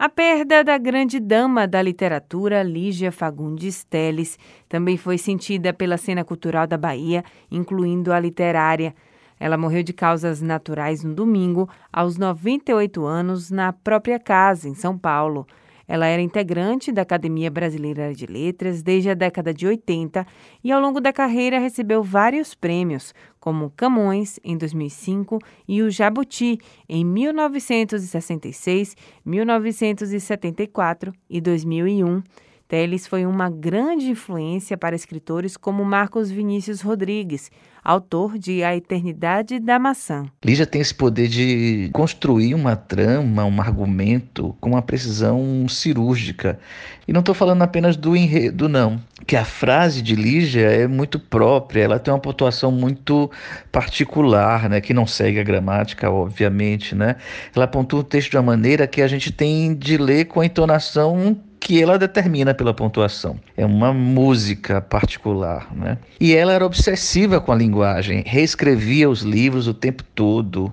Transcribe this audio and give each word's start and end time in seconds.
A 0.00 0.08
perda 0.08 0.62
da 0.62 0.78
grande 0.78 1.18
dama 1.18 1.66
da 1.66 1.82
literatura, 1.82 2.62
Lígia 2.62 3.10
Fagundes 3.10 3.82
Teles, 3.82 4.38
também 4.68 4.96
foi 4.96 5.18
sentida 5.18 5.72
pela 5.72 5.96
cena 5.96 6.24
cultural 6.24 6.68
da 6.68 6.78
Bahia, 6.78 7.24
incluindo 7.50 8.12
a 8.12 8.20
literária. 8.20 8.94
Ela 9.40 9.58
morreu 9.58 9.82
de 9.82 9.92
causas 9.92 10.40
naturais 10.40 11.02
no 11.02 11.12
domingo, 11.12 11.68
aos 11.92 12.16
98 12.16 13.04
anos, 13.04 13.50
na 13.50 13.72
própria 13.72 14.20
casa, 14.20 14.68
em 14.68 14.74
São 14.76 14.96
Paulo. 14.96 15.44
Ela 15.88 16.06
era 16.06 16.20
integrante 16.20 16.92
da 16.92 17.00
Academia 17.00 17.50
Brasileira 17.50 18.12
de 18.14 18.26
Letras 18.26 18.82
desde 18.82 19.08
a 19.08 19.14
década 19.14 19.54
de 19.54 19.66
80 19.66 20.26
e, 20.62 20.70
ao 20.70 20.80
longo 20.80 21.00
da 21.00 21.14
carreira, 21.14 21.58
recebeu 21.58 22.02
vários 22.02 22.54
prêmios, 22.54 23.14
como 23.40 23.72
Camões, 23.74 24.38
em 24.44 24.58
2005, 24.58 25.38
e 25.66 25.80
o 25.80 25.90
Jabuti, 25.90 26.58
em 26.86 27.02
1966, 27.04 28.94
1974 29.24 31.14
e 31.30 31.40
2001. 31.40 32.22
Teles 32.68 33.06
foi 33.06 33.24
uma 33.24 33.48
grande 33.48 34.10
influência 34.10 34.76
para 34.76 34.94
escritores 34.94 35.56
como 35.56 35.82
Marcos 35.86 36.30
Vinícius 36.30 36.82
Rodrigues, 36.82 37.50
autor 37.82 38.38
de 38.38 38.62
A 38.62 38.76
Eternidade 38.76 39.58
da 39.58 39.78
Maçã. 39.78 40.26
Lígia 40.44 40.66
tem 40.66 40.82
esse 40.82 40.94
poder 40.94 41.28
de 41.28 41.88
construir 41.94 42.54
uma 42.54 42.76
trama, 42.76 43.46
um 43.46 43.58
argumento 43.58 44.54
com 44.60 44.72
uma 44.72 44.82
precisão 44.82 45.66
cirúrgica. 45.66 46.58
E 47.06 47.12
não 47.12 47.20
estou 47.20 47.34
falando 47.34 47.62
apenas 47.62 47.96
do 47.96 48.14
enredo, 48.14 48.68
não. 48.68 49.00
Que 49.26 49.34
a 49.34 49.46
frase 49.46 50.02
de 50.02 50.14
Lígia 50.14 50.66
é 50.70 50.86
muito 50.86 51.18
própria, 51.18 51.80
ela 51.80 51.98
tem 51.98 52.12
uma 52.12 52.20
pontuação 52.20 52.70
muito 52.70 53.30
particular, 53.72 54.68
né? 54.68 54.82
que 54.82 54.92
não 54.92 55.06
segue 55.06 55.40
a 55.40 55.42
gramática, 55.42 56.10
obviamente. 56.10 56.94
Né? 56.94 57.16
Ela 57.56 57.66
pontua 57.66 58.00
o 58.00 58.04
texto 58.04 58.32
de 58.32 58.36
uma 58.36 58.42
maneira 58.42 58.86
que 58.86 59.00
a 59.00 59.08
gente 59.08 59.32
tem 59.32 59.74
de 59.74 59.96
ler 59.96 60.26
com 60.26 60.42
a 60.42 60.44
entonação 60.44 61.34
que 61.60 61.82
ela 61.82 61.98
determina 61.98 62.54
pela 62.54 62.72
pontuação. 62.72 63.38
É 63.56 63.64
uma 63.64 63.92
música 63.92 64.80
particular, 64.80 65.74
né? 65.74 65.98
E 66.20 66.34
ela 66.34 66.52
era 66.52 66.64
obsessiva 66.64 67.40
com 67.40 67.52
a 67.52 67.56
linguagem, 67.56 68.22
reescrevia 68.26 69.08
os 69.08 69.22
livros 69.22 69.66
o 69.66 69.74
tempo 69.74 70.02
todo. 70.14 70.72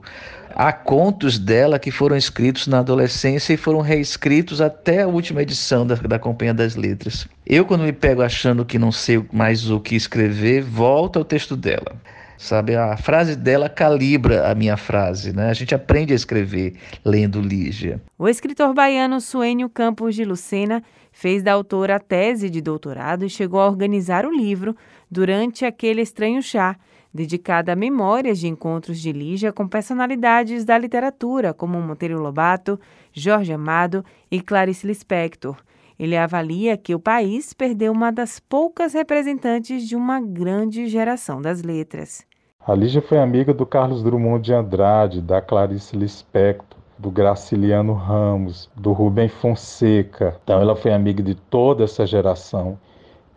Há 0.56 0.72
contos 0.72 1.38
dela 1.38 1.78
que 1.78 1.92
foram 1.92 2.16
escritos 2.16 2.66
na 2.68 2.80
adolescência 2.80 3.54
e 3.54 3.58
foram 3.58 3.82
reescritos 3.82 4.62
até 4.62 5.02
a 5.02 5.08
última 5.08 5.42
edição 5.42 5.86
da, 5.86 5.96
da 5.96 6.18
Companhia 6.18 6.54
das 6.54 6.76
Letras. 6.76 7.28
Eu, 7.46 7.66
quando 7.66 7.84
me 7.84 7.92
pego 7.92 8.22
achando 8.22 8.64
que 8.64 8.80
não 8.80 8.92
sei 8.92 9.22
mais 9.34 9.70
o 9.70 9.82
que 9.82 9.96
escrever, 9.96 10.64
volto 10.64 11.20
ao 11.20 11.26
texto 11.26 11.58
dela. 11.58 11.98
Sabe, 12.38 12.76
a 12.76 12.98
frase 12.98 13.36
dela 13.36 13.70
calibra 13.70 14.52
a 14.52 14.56
minha 14.56 14.76
frase, 14.78 15.34
né? 15.34 15.50
A 15.50 15.54
gente 15.54 15.74
aprende 15.74 16.14
a 16.14 16.16
escrever 16.16 16.76
lendo 17.04 17.40
Lígia. 17.40 18.02
O 18.18 18.28
escritor 18.28 18.74
baiano 18.74 19.22
Suênio 19.22 19.70
Campos 19.70 20.16
de 20.16 20.26
Lucena 20.26 20.84
fez 21.12 21.42
da 21.42 21.54
autora 21.54 21.96
a 21.96 22.00
tese 22.00 22.50
de 22.50 22.62
doutorado 22.62 23.26
e 23.26 23.30
chegou 23.30 23.62
a 23.62 23.68
organizar 23.68 24.26
o 24.26 24.36
livro 24.36 24.76
durante 25.10 25.64
aquele 25.64 26.02
estranho 26.02 26.42
chá, 26.44 26.76
dedicado 27.14 27.72
a 27.72 27.76
memórias 27.76 28.38
de 28.38 28.48
encontros 28.48 29.00
de 29.00 29.14
Lígia 29.14 29.54
com 29.54 29.66
personalidades 29.66 30.66
da 30.66 30.78
literatura, 30.78 31.54
como 31.54 31.80
Monteiro 31.80 32.22
Lobato, 32.22 32.78
Jorge 33.14 33.54
Amado 33.54 34.04
e 34.30 34.42
Clarice 34.42 34.86
Lispector. 34.86 35.56
Ele 35.98 36.18
avalia 36.18 36.76
que 36.76 36.94
o 36.94 37.00
país 37.00 37.54
perdeu 37.54 37.94
uma 37.94 38.12
das 38.12 38.38
poucas 38.40 38.94
representantes 38.94 39.88
de 39.88 39.96
uma 39.96 40.20
grande 40.20 40.88
geração 40.88 41.42
das 41.42 41.62
letras. 41.62 42.26
A 42.60 42.74
Lígia 42.74 43.02
foi 43.02 43.18
amiga 43.18 43.54
do 43.54 43.66
Carlos 43.66 44.04
Drummond 44.04 44.44
de 44.44 44.54
Andrade, 44.54 45.22
da 45.22 45.42
Clarice 45.42 45.96
Lispector, 45.96 46.80
do 46.98 47.10
Graciliano 47.10 47.94
Ramos, 47.94 48.70
do 48.76 48.92
Rubem 48.92 49.30
Fonseca. 49.30 50.38
Então 50.44 50.60
ela 50.60 50.76
foi 50.76 50.92
amiga 50.92 51.24
de 51.24 51.36
toda 51.36 51.86
essa 51.86 52.06
geração. 52.06 52.78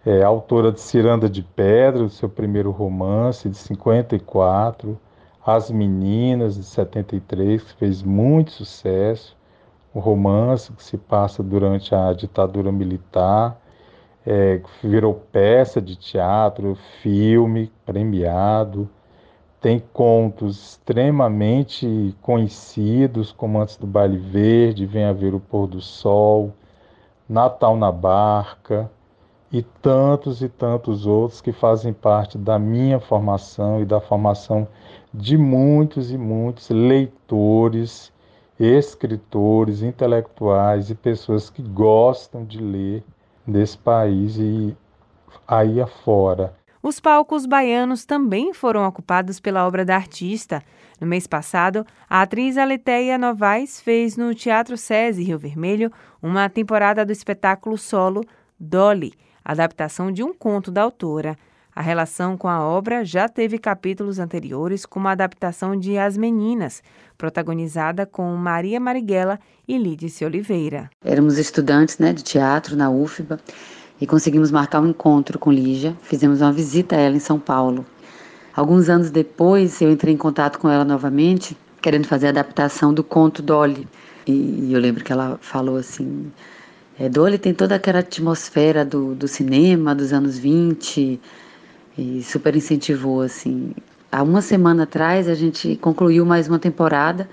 É 0.05 0.23
autora 0.25 0.73
de 0.73 0.81
Ciranda 0.81 1.29
de 1.29 1.43
Pedra, 1.43 2.03
do 2.05 2.11
seu 2.11 2.29
primeiro 2.29 2.71
romance, 2.71 3.49
de 3.49 3.57
54, 3.57 4.99
As 5.47 5.71
Meninas, 5.71 6.57
de 6.57 6.65
73, 6.65 7.63
que 7.63 7.75
fez 7.75 8.03
muito 8.03 8.51
sucesso 8.51 9.38
um 9.95 10.01
romance 10.01 10.73
que 10.73 10.83
se 10.83 10.97
passa 10.97 11.43
durante 11.43 11.95
a 11.95 12.13
ditadura 12.13 12.71
militar, 12.71 13.61
é, 14.27 14.61
virou 14.83 15.15
peça 15.15 15.81
de 15.81 15.97
teatro, 15.97 16.77
filme 17.03 17.73
premiado, 17.87 18.89
tem 19.61 19.83
contos 19.93 20.73
extremamente 20.73 22.15
conhecidos, 22.23 23.33
como 23.33 23.61
Antes 23.61 23.77
do 23.77 23.87
Baile 23.87 24.19
Verde, 24.19 24.87
Vem 24.87 25.05
a 25.05 25.13
Ver 25.13 25.35
o 25.35 25.41
Pôr 25.41 25.67
do 25.67 25.81
Sol, 25.81 26.53
Natal 27.29 27.77
na 27.77 27.91
Barca, 27.91 28.91
e 29.51 29.63
tantos 29.63 30.43
e 30.43 30.49
tantos 30.49 31.07
outros 31.07 31.41
que 31.41 31.53
fazem 31.53 31.93
parte 31.93 32.37
da 32.37 32.59
minha 32.59 33.01
formação 33.01 33.81
e 33.81 33.85
da 33.85 34.01
formação 34.01 34.69
de 35.13 35.39
muitos 35.39 36.13
e 36.13 36.19
muitos 36.19 36.69
leitores 36.69 38.13
escritores, 38.59 39.83
intelectuais 39.83 40.91
e 40.91 40.95
pessoas 40.95 41.49
que 41.49 41.63
gostam 41.63 42.45
de 42.45 42.59
ler 42.59 43.05
desse 43.47 43.79
país 43.79 44.37
e 44.37 44.77
aí 45.47 45.81
afora. 45.81 46.55
Os 46.83 47.01
palcos 47.01 47.45
baianos 47.45 48.05
também 48.05 48.55
foram 48.55 48.87
ocupados 48.87 49.41
pela 49.41 49.67
obra 49.67 49.85
da 49.85 49.97
artista. 49.97 50.63
No 51.01 51.07
mês 51.07 51.27
passado, 51.27 51.85
a 52.09 52.23
atriz 52.23 52.57
Aleteia 52.57 53.19
Novaes 53.19 53.81
fez 53.81 54.17
no 54.17 54.35
Teatro 54.35 54.77
SESI 54.77 55.25
Rio 55.25 55.39
Vermelho 55.39 55.93
uma 56.23 56.49
temporada 56.49 57.05
do 57.05 57.13
espetáculo 57.13 57.77
solo 57.77 58.25
Dolly, 58.59 59.13
adaptação 59.45 60.11
de 60.13 60.23
um 60.23 60.33
conto 60.33 60.71
da 60.71 60.83
autora. 60.83 61.37
A 61.79 61.81
relação 61.81 62.37
com 62.37 62.49
a 62.49 62.61
obra 62.61 63.05
já 63.05 63.29
teve 63.29 63.57
capítulos 63.57 64.19
anteriores, 64.19 64.85
como 64.85 65.07
a 65.07 65.13
adaptação 65.13 65.79
de 65.79 65.97
As 65.97 66.17
Meninas, 66.17 66.83
protagonizada 67.17 68.05
com 68.05 68.35
Maria 68.35 68.81
Marighella 68.81 69.39
e 69.69 69.79
Lídice 69.79 70.25
Oliveira. 70.25 70.91
Éramos 71.05 71.39
estudantes 71.39 71.97
né, 71.99 72.13
de 72.13 72.25
teatro 72.25 72.75
na 72.75 72.91
UFBA 72.91 73.39
e 74.01 74.09
conseguimos 74.09 74.51
marcar 74.51 74.81
um 74.81 74.89
encontro 74.89 75.39
com 75.39 75.53
Lígia. 75.53 75.97
Fizemos 76.03 76.41
uma 76.41 76.53
visita 76.53 76.97
a 76.97 76.99
ela 76.99 77.15
em 77.15 77.21
São 77.21 77.39
Paulo. 77.39 77.87
Alguns 78.57 78.89
anos 78.89 79.09
depois, 79.09 79.81
eu 79.81 79.89
entrei 79.89 80.13
em 80.13 80.19
contato 80.19 80.59
com 80.59 80.69
ela 80.69 80.85
novamente, 80.85 81.57
querendo 81.81 82.09
fazer 82.09 82.27
a 82.27 82.31
adaptação 82.31 82.93
do 82.93 83.05
conto 83.05 83.41
Dolly. 83.41 83.87
E 84.27 84.73
eu 84.73 84.81
lembro 84.81 85.05
que 85.05 85.13
ela 85.13 85.39
falou 85.41 85.77
assim: 85.77 86.33
é, 86.99 87.09
Dolly 87.09 87.39
tem 87.39 87.55
toda 87.55 87.77
aquela 87.77 88.01
atmosfera 88.01 88.85
do, 88.85 89.15
do 89.15 89.29
cinema 89.29 89.95
dos 89.95 90.13
anos 90.13 90.37
20 90.37 91.21
e 91.99 92.23
super 92.23 92.55
incentivou 92.55 93.21
assim. 93.21 93.73
Há 94.11 94.23
uma 94.23 94.41
semana 94.41 94.85
atrás 94.85 95.29
a 95.29 95.35
gente 95.35 95.77
concluiu 95.77 96.25
mais 96.25 96.49
uma 96.49 96.59
temporada 96.59 97.29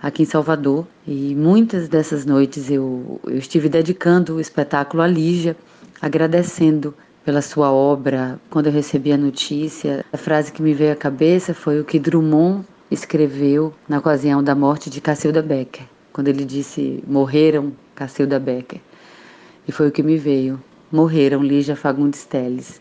aqui 0.00 0.22
em 0.22 0.26
Salvador 0.26 0.86
e 1.06 1.34
muitas 1.34 1.88
dessas 1.88 2.24
noites 2.24 2.70
eu, 2.70 3.20
eu 3.24 3.38
estive 3.38 3.68
dedicando 3.68 4.36
o 4.36 4.40
espetáculo 4.40 5.02
à 5.02 5.06
Lígia, 5.06 5.56
agradecendo 6.00 6.94
pela 7.24 7.42
sua 7.42 7.72
obra. 7.72 8.38
Quando 8.50 8.66
eu 8.66 8.72
recebi 8.72 9.10
a 9.12 9.16
notícia, 9.16 10.04
a 10.12 10.16
frase 10.16 10.52
que 10.52 10.62
me 10.62 10.74
veio 10.74 10.92
à 10.92 10.96
cabeça 10.96 11.52
foi 11.54 11.80
o 11.80 11.84
que 11.84 11.98
Drummond 11.98 12.64
escreveu 12.90 13.72
na 13.88 13.98
ocasião 13.98 14.42
da 14.42 14.54
morte 14.54 14.90
de 14.90 15.00
Cacilda 15.00 15.42
Becker, 15.42 15.86
quando 16.12 16.28
ele 16.28 16.44
disse: 16.44 17.02
Morreram 17.06 17.72
Cacilda 17.94 18.38
Becker. 18.38 18.80
E 19.66 19.72
foi 19.72 19.88
o 19.88 19.92
que 19.92 20.02
me 20.02 20.16
veio: 20.16 20.62
Morreram 20.92 21.42
Lígia 21.42 21.76
Fagundes 21.76 22.24
Teles 22.24 22.80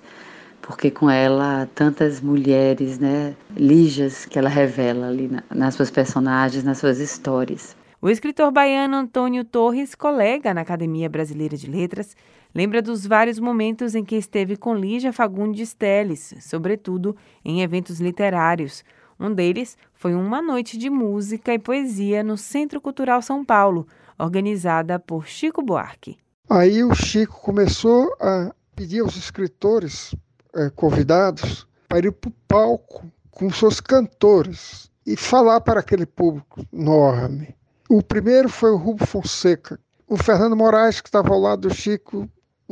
porque 0.69 0.91
com 0.91 1.09
ela 1.09 1.68
tantas 1.74 2.22
mulheres, 2.22 3.00
né, 3.00 3.35
lijas 3.57 4.28
que 4.28 4.38
ela 4.38 4.50
revela 4.50 5.07
ali 5.07 5.28
na, 5.28 5.44
nas 5.50 5.74
suas 5.74 5.90
personagens, 5.90 6.63
nas 6.63 6.78
suas 6.78 7.00
histórias. 7.00 7.75
O 8.00 8.07
escritor 8.07 8.52
baiano 8.52 8.96
Antônio 8.96 9.44
Torres, 9.44 9.96
colega 9.96 10.53
na 10.53 10.62
Academia 10.62 11.09
Brasileira 11.09 11.57
de 11.57 11.68
Letras, 11.68 12.16
lembra 12.54 12.83
dos 12.83 13.04
vários 13.07 13.39
momentos 13.39 13.95
em 13.95 14.06
que 14.06 14.16
esteve 14.16 14.56
com 14.56 14.75
Lígia 14.75 15.12
Fagundes 15.12 15.74
Teles, 15.74 16.36
sobretudo 16.39 17.18
em 17.44 17.63
eventos 17.63 18.00
literários. 18.00 18.83
Um 19.19 19.33
deles 19.33 19.75
foi 19.95 20.13
uma 20.13 20.39
noite 20.39 20.77
de 20.77 20.88
música 20.88 21.51
e 21.51 21.57
poesia 21.57 22.21
no 22.21 22.38
Centro 22.38 22.80
Cultural 22.80 23.24
São 23.24 23.44
Paulo, 23.44 23.88
organizada 24.19 25.00
por 25.00 25.25
Chico 25.25 25.63
Buarque. 25.63 26.19
Aí 26.48 26.83
o 26.83 26.94
Chico 26.94 27.42
começou 27.42 28.16
a 28.21 28.54
pedir 28.75 29.00
aos 29.00 29.18
escritores 29.18 30.13
é, 30.56 30.69
convidados 30.69 31.68
para 31.88 32.07
ir 32.07 32.12
para 32.12 32.30
o 32.30 32.34
palco 32.48 33.12
com 33.31 33.51
seus 33.51 33.80
cantores 33.80 34.92
e 35.06 35.16
falar 35.16 35.62
para 35.62 35.80
aquele 35.80 36.06
público 36.06 36.66
enorme. 36.72 37.56
O 37.90 38.04
primeiro 38.04 38.50
foi 38.50 38.72
o 38.72 38.78
Rubio 38.78 39.07
Fonseca. 39.07 39.80
O 40.07 40.18
Fernando 40.18 40.56
Moraes, 40.56 41.01
que 41.01 41.07
estava 41.07 41.34
ao 41.34 41.40
lado 41.40 41.68
do 41.68 41.74
Chico, 41.74 42.30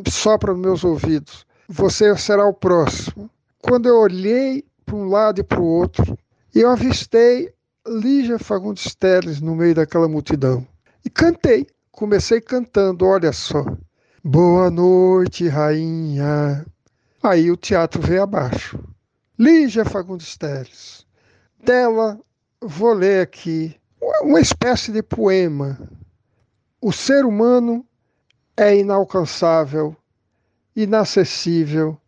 sopra 0.07 0.53
nos 0.53 0.61
meus 0.61 0.83
ouvidos. 0.83 1.45
Você 1.69 2.15
será 2.17 2.45
o 2.45 2.53
próximo. 2.53 3.29
Quando 3.59 3.87
eu 3.87 3.97
olhei 3.97 4.63
para 4.85 4.95
um 4.95 5.09
lado 5.09 5.39
e 5.39 5.43
para 5.43 5.59
o 5.59 5.65
outro, 5.65 6.17
eu 6.53 6.69
avistei 6.69 7.51
Lígia 7.87 8.37
Fagundes 8.37 8.93
Teles 8.95 9.41
no 9.41 9.55
meio 9.55 9.75
daquela 9.75 10.07
multidão. 10.07 10.67
E 11.03 11.09
cantei 11.09 11.67
comecei 11.97 12.39
cantando, 12.39 13.07
olha 13.07 13.33
só. 13.33 13.65
Boa 14.23 14.69
noite, 14.69 15.47
rainha. 15.47 16.63
Aí 17.21 17.49
o 17.51 17.57
teatro 17.57 18.01
veio 18.01 18.23
abaixo. 18.23 18.79
Lígia 19.37 19.83
Fagundes 19.83 20.37
Teles. 20.37 21.05
Dela, 21.63 22.19
vou 22.61 22.93
ler 22.93 23.21
aqui 23.21 23.79
uma 24.21 24.39
espécie 24.39 24.91
de 24.91 25.01
poema. 25.01 25.77
O 26.81 26.91
ser 26.91 27.25
humano 27.25 27.85
é 28.55 28.77
inalcançável, 28.77 29.95
inacessível 30.75 31.99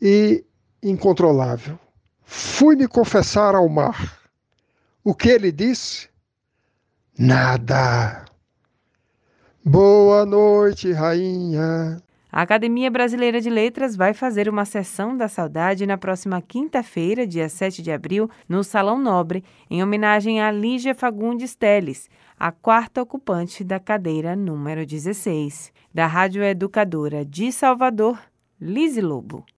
e 0.00 0.44
incontrolável. 0.82 1.78
Fui 2.22 2.76
me 2.76 2.88
confessar 2.88 3.54
ao 3.54 3.68
mar. 3.68 4.18
O 5.04 5.14
que 5.14 5.28
ele 5.28 5.52
disse? 5.52 6.08
Nada. 7.18 8.24
Boa 9.64 10.24
noite, 10.24 10.92
rainha. 10.92 12.02
A 12.30 12.42
Academia 12.42 12.90
Brasileira 12.90 13.40
de 13.40 13.48
Letras 13.48 13.96
vai 13.96 14.12
fazer 14.12 14.50
uma 14.50 14.66
sessão 14.66 15.16
da 15.16 15.28
saudade 15.28 15.86
na 15.86 15.96
próxima 15.96 16.42
quinta-feira, 16.42 17.26
dia 17.26 17.48
7 17.48 17.80
de 17.80 17.90
abril, 17.90 18.30
no 18.46 18.62
Salão 18.62 18.98
Nobre, 18.98 19.42
em 19.70 19.82
homenagem 19.82 20.38
a 20.38 20.50
Lígia 20.50 20.94
Fagundes 20.94 21.54
Teles, 21.54 22.10
a 22.38 22.52
quarta 22.52 23.00
ocupante 23.00 23.64
da 23.64 23.80
cadeira 23.80 24.36
número 24.36 24.84
16. 24.84 25.72
Da 25.92 26.06
Rádio 26.06 26.42
Educadora 26.42 27.24
de 27.24 27.50
Salvador, 27.50 28.20
Lise 28.60 29.00
Lobo. 29.00 29.46